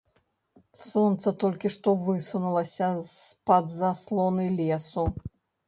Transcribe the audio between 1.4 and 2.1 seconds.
толькі што